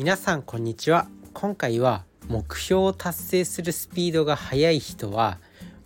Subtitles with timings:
[0.00, 1.08] 皆さんこんにちは。
[1.34, 5.36] 今回は目標を達成するスピードが速い人は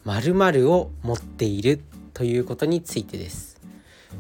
[0.05, 1.81] 〇〇を持っている
[2.13, 3.61] ということについてです。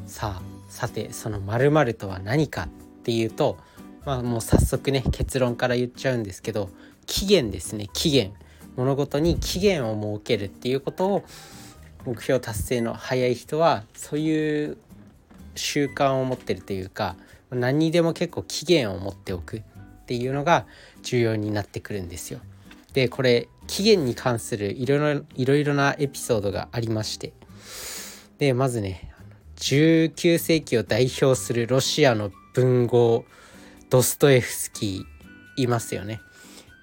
[0.08, 2.68] さあさてその〇〇とは何かっ
[3.04, 3.56] ていうと
[4.04, 6.70] まあもう早速ね結論から言っちゃうんですけど
[7.06, 8.32] 期限ですね期限。
[8.74, 11.24] 物事に期限を設けるっていうことを
[12.04, 14.76] 目標達成の早い人はそういう
[15.54, 17.14] 習慣を持ってるというか
[17.52, 19.62] 何にでも結構期限を持っておく。
[20.04, 20.66] っていうのが
[21.02, 22.40] 重要になってくるんですよ。
[22.92, 27.32] でこれ期限に関するいろいろいろなエピソードがありまして
[28.38, 29.10] でまずね
[29.56, 33.24] 19世紀を代表するロシアの文豪
[33.88, 36.20] ドストエフスキーいますよね。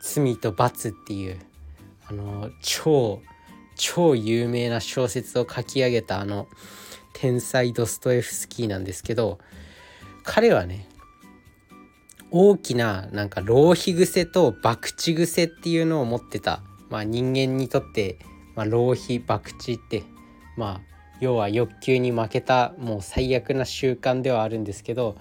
[0.02, 1.40] 罪と罰っていう
[2.08, 3.22] あの超
[3.76, 6.48] 超有名な小説を書き上げたあの
[7.14, 9.38] 天才ドストエフスキーなんですけど
[10.24, 10.88] 彼はね
[12.32, 18.18] 大きななんか浪費癖と博打癖っていうのを持ってた、まあ、人間にとって、
[18.56, 20.04] まあ、浪費博打って
[20.58, 20.82] まあ
[21.20, 25.18] 要は欲求に負けたもう最悪な習慣ではあるんですけど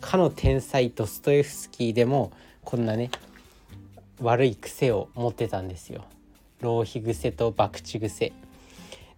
[0.00, 2.32] かの天才ドストエフスキーでも
[2.64, 3.10] こんなね
[4.20, 6.04] 悪い癖を持ってたんですよ。
[6.60, 8.32] 浪費癖と博打癖。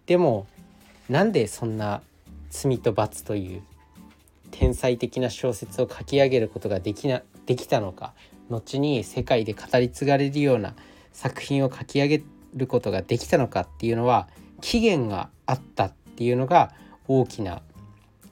[0.05, 0.47] でも
[1.09, 2.01] なんでそんな
[2.49, 3.61] 罪と罰という
[4.51, 8.13] 天才的な小説を書き上げることができなできたのか
[8.49, 10.75] 後に世界で語り継がれるような
[11.11, 12.23] 作品を書き上げ
[12.53, 14.27] ることができたのかっていうのは
[14.61, 16.73] 期限があったっていうのが
[17.07, 17.61] 大きな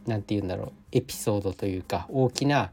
[0.05, 2.71] 何て言うんだろうエピソードというか大きな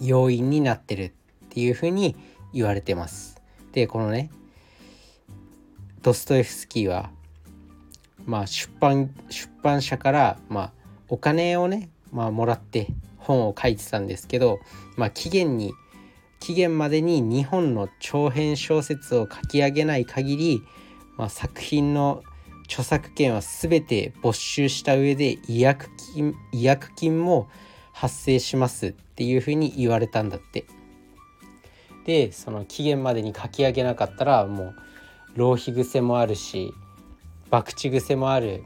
[0.00, 1.12] 要因になってるっ
[1.48, 2.14] ていうふうに
[2.52, 3.40] 言われてます。
[3.72, 4.30] でこのね
[6.02, 7.10] ドストエフスキーは
[8.24, 10.72] まあ出版出版社からまあ
[11.08, 12.88] お金をねまあもらって
[13.28, 14.58] 本を書いてたんですけど
[14.96, 15.72] まあ期限に
[16.40, 20.62] 期限までに2本の長編小説を書き上げない限り、
[21.16, 22.22] まあ、作品の
[22.64, 27.48] 著作権は全て没収した上で違約金違約金も
[27.92, 30.64] 発生しますっていうふうに言われたんだって。
[32.04, 34.74] でその期限までに書き上げなかったらもう
[35.34, 36.72] 浪費癖もあるし
[37.50, 38.62] 博打癖もある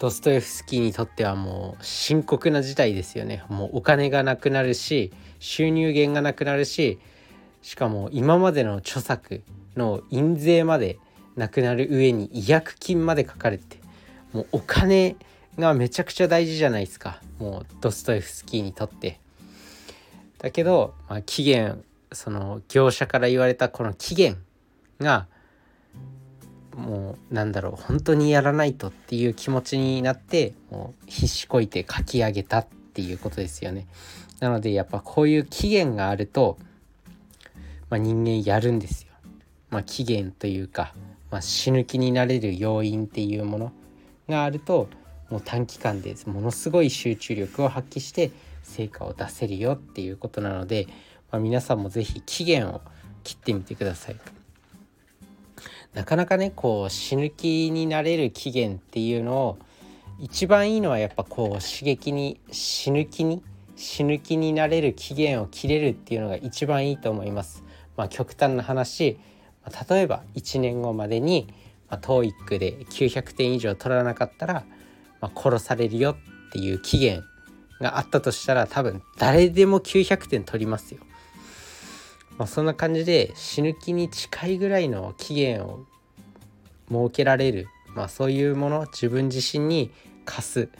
[0.00, 6.98] ドストエフスキーにとってはもう深刻な事態ですよねもうお金がなくなるし収入源がなくなるし
[7.60, 9.42] しかも今までの著作
[9.76, 10.98] の印税まで
[11.36, 13.78] なくなる上に違約金まで書かれて
[14.32, 15.16] もうお金
[15.58, 19.20] がめちゃくちゃ大事じゃないですかもうドストエフスキーにとって。
[20.38, 24.38] だけど、まあ、期限その業者から言われたこの期限
[24.98, 25.26] が
[26.80, 33.86] もうなんだろう本当にやらないとっていう気持ちになってもう必死こいて書き上げたっていうことですよね。
[34.40, 36.58] なのでやっぱこういう期限があると、
[37.90, 39.10] まあ、人間やるんですよ。
[39.68, 40.94] まあ、期限というか、
[41.30, 43.72] まあ、死ぬ気になれる要因っていうもの
[44.28, 44.88] があると
[45.28, 50.86] もう短期間でものすごい集中力を発揮して成果を出せるよっていうことなので、
[51.30, 52.80] まあ、皆さんも是非期限を
[53.22, 54.39] 切ってみてください。
[55.94, 59.58] なかなかねこう死ぬ気になれる期限っていうのを
[60.18, 63.42] 一番いいのはやっぱこう刺激に死ぬ気に
[63.76, 67.64] 死ぬ気になれる期限を切れるっていうのが一番いいと思います。
[67.96, 69.18] まあ、極端な話
[69.90, 71.52] 例えば1年後までに、
[71.88, 74.64] まあ、TOEIC で900点以上取らなかったら、
[75.20, 76.16] まあ、殺されるよ
[76.48, 77.22] っていう期限
[77.80, 81.00] があったとしたら多分誰でも900点取りますよ。
[82.40, 85.84] まあ、そんな感じで死ぬ気に近いぐらいの期限を
[86.88, 89.90] 設けられる、まあ、そういうもの自分自身に
[90.24, 90.70] 課す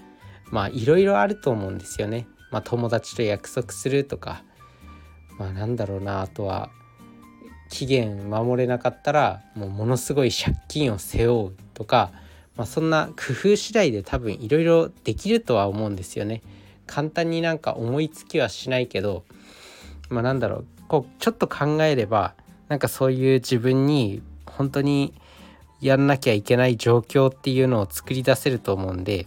[0.46, 2.26] まあいろいろあると思うんですよね。
[2.50, 4.42] まあ、友達と約束するとか
[5.36, 6.70] まあなんだろうなあとは
[7.68, 12.10] 期限守れなかったらもうものすごい借金を背負うとか、
[12.56, 16.40] まあ、そんな工夫次第で多分いろいろできるとは思うんですよね。
[16.86, 19.24] 簡単になんか思いつきはしないけど
[20.10, 22.34] まあなんだろうこうちょっと考えれば
[22.68, 25.14] なんかそういう自分に本当に
[25.80, 29.26] やんなきゃいけない状況っていうのを作り出せると思うんで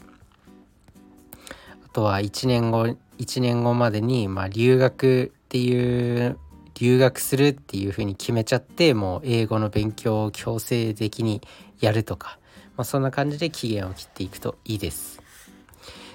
[1.85, 6.37] あとは1年後1年後までにまあ留学っていう
[6.75, 11.41] 留学するっていうふうに決めちゃってもう英語の勉強を強制的に
[11.79, 12.39] やるとか、
[12.75, 15.21] まあ、そんな感じで期限を切っていくといいです。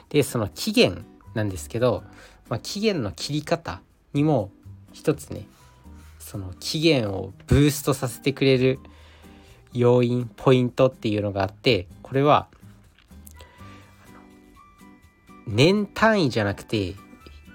[0.09, 1.05] でその期限
[1.35, 2.03] なんですけど、
[2.49, 3.81] まあ、期限の切り方
[4.15, 4.51] にも
[4.99, 5.47] 一つね
[6.19, 8.81] その期限をブーストさせてくれる
[9.73, 12.49] 要因ポイントっていうのがあってこれは
[15.47, 16.97] 年単位じゃなくて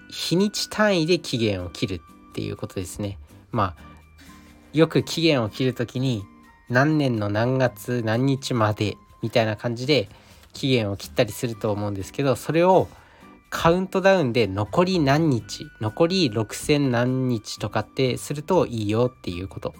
[0.09, 1.95] 日にち単位で期限を切る
[2.29, 3.17] っていうことですね。
[3.51, 3.83] まあ
[4.71, 6.23] よく期限を切る時に
[6.69, 10.07] 何年の何月何日までみたいな感じで
[10.53, 12.87] 期限を切ったりすると思うんですけどそれを
[13.53, 19.75] カウントダウンで残り何日残り6,000何日とかってするといいよっていうこと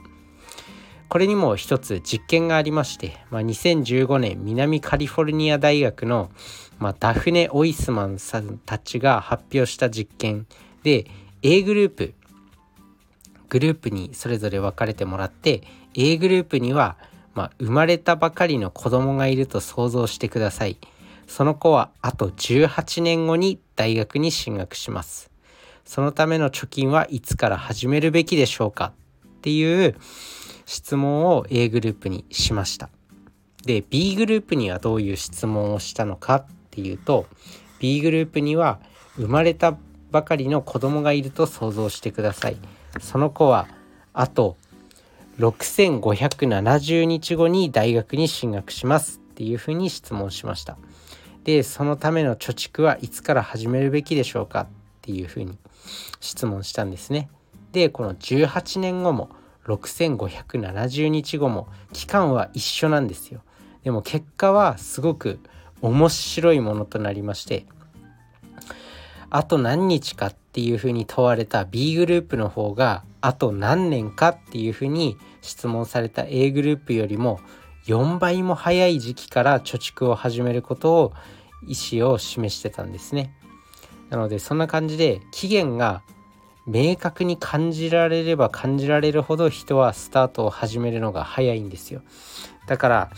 [1.10, 6.30] これにも一つ実験がありまして、まあ、2015年南カリフォルニア大学の、
[6.78, 10.46] まあ、ダフネ・オイスマンさんたちが発表した実験
[10.84, 11.08] で
[11.42, 12.14] A グループ
[13.50, 15.64] グループにそれぞれ分かれてもらって
[15.96, 16.96] A グループには、
[17.34, 20.78] まあ、生まれたばかりの子供がいると想像してください。
[21.28, 25.32] その子はあと18年後に大学に進学します。
[25.86, 28.94] そのための貯金はいつから始めるべきでしょうか
[29.26, 29.96] っていう
[30.66, 32.90] 質問を A グループにしました。
[33.66, 37.28] で B グループにはどういう質問をしたのかっていうと
[37.80, 38.80] B グループには
[39.16, 39.78] 生まれた
[40.12, 42.58] ばかりの子供がいると想像してください。
[43.00, 43.68] その子は
[44.14, 44.58] あと
[45.40, 50.78] 6570日後に大学に進学しますっていうふうに質問しました。
[51.44, 54.68] でそのための貯蓄はいつから始めるべきでしょうかっ
[55.02, 55.58] ていうふうに
[56.22, 57.30] 質問したんですね。
[57.72, 59.30] でこの18年後も
[59.66, 63.42] 6570日後も期間は一緒なんですよ。
[63.84, 65.40] でも結果はすごく
[65.82, 67.66] 面白いものとなりまして
[69.30, 77.40] あと何日かっていうふうに問われた B グループの方があと何年かっていうふうに質問された A グループよりも
[77.88, 81.14] 4倍も早い時期から貯蓄を始めることを
[81.68, 83.34] 意思を示してたんですね。
[84.10, 86.04] なのでそんな感じで期限が
[86.66, 92.02] 明確に感じられれば感じられるほど人はスタートを始めるのが早いんですよ。
[92.68, 93.12] だから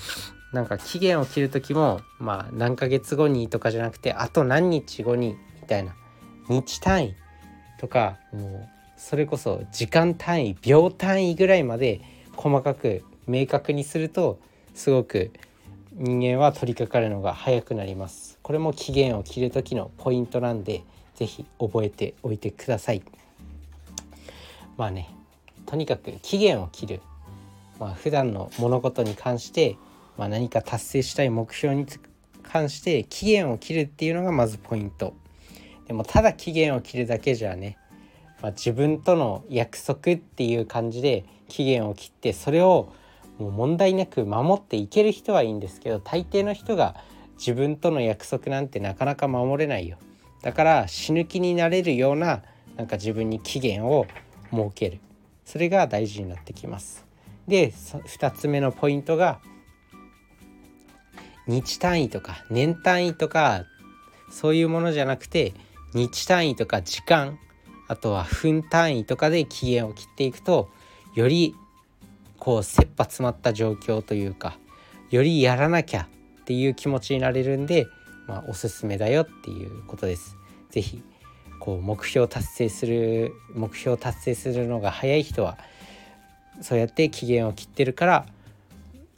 [0.51, 5.93] なんか期限を切る時もまあ何ヶ月後にとかじゃなくてあと何日後にみたいな
[6.49, 7.15] 日単位
[7.79, 12.01] とかもうそれこそ時間単位秒単位ぐらいまで
[12.35, 14.39] 細かく明確にすると
[14.75, 15.31] すごく
[15.93, 18.37] 人間は取り掛かるのが早くなります。
[18.43, 20.83] これも期限を切る時のポイントなんで
[21.15, 23.01] 是非覚えておいてください。
[24.75, 25.09] まあね
[25.65, 27.01] とにかく期限を切る。
[27.79, 29.77] まあ普段の物事に関して、
[30.17, 31.85] まあ、何か達成したい目標に
[32.43, 35.13] 関して期限を切るっていうのがまずポイント。
[35.87, 37.77] でもただ期限を切るだけじゃね、
[38.41, 42.91] まあ、自分との約束っていう感じで期限を切ってそれを
[43.37, 46.95] もう問題なく守っていける人はいいんですけど大抵の人が
[47.37, 49.97] 自分との約束なんてなかなか守れないよ。
[50.41, 52.43] だから死ぬ気になれるような
[52.77, 54.07] なんか自分に期限を
[54.51, 54.99] 設ける。
[55.43, 57.05] それが大事になってきます。
[57.47, 59.39] で2つ目のポイントが
[61.47, 63.65] 日単位とか年単位とか
[64.31, 65.53] そういうものじゃなくて
[65.93, 67.37] 日単位とか時間
[67.87, 70.69] あとは分単位とかで期限を切っていくと
[71.13, 71.55] より
[72.45, 74.59] こう切羽詰まった状況というか
[75.09, 76.07] よりやらなきゃ
[76.41, 77.87] っていう気持ちになれるんで、
[78.27, 80.37] まあ、おすすめだよっていうことです。
[80.69, 81.01] 是非
[81.59, 85.57] こう目標達成する目標達成するのが早い人は
[86.61, 88.25] そうやって期限を切ってるから、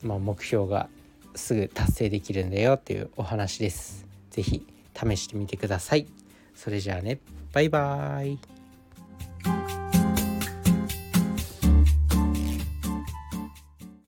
[0.03, 0.87] まあ、目標が
[1.35, 4.05] すぐ達成できるんだよっていうお話です。
[4.31, 4.65] 是非
[4.95, 6.07] 試してみてください。
[6.55, 7.19] それじゃあね
[7.51, 8.56] バイバーイ